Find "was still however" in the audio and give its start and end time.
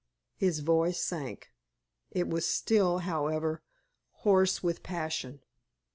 2.27-3.61